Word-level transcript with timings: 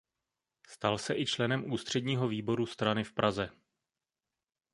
Stal 0.67 0.97
se 0.97 1.13
i 1.15 1.25
členem 1.25 1.71
ústředního 1.71 2.27
výboru 2.27 2.65
strany 2.65 3.03
v 3.03 3.13
Praze. 3.13 3.49